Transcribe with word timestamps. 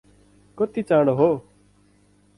कति 0.59 0.81
चाँडो 0.81 1.13
हो? 1.13 1.29